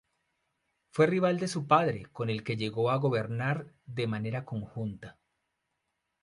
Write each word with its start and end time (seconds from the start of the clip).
Fue 0.89 1.05
rival 1.05 1.39
de 1.39 1.47
su 1.47 1.67
padre, 1.67 2.07
con 2.11 2.31
el 2.31 2.43
que 2.43 2.57
llegó 2.57 2.89
a 2.89 2.95
gobernar 2.95 3.71
de 3.85 4.07
manera 4.07 4.45
conjunta. 4.45 5.19